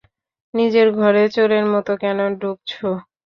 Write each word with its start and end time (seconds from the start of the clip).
নিজের 0.53 0.87
ঘরে 0.97 1.23
চোরের 1.35 1.65
মতো 1.73 1.91
কেন 2.01 2.19
ঢুকছো? 2.35 2.87